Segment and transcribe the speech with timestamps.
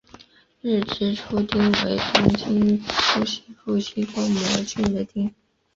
[0.63, 2.79] 日之出町为东京
[3.13, 5.31] 都西部西多摩郡的町。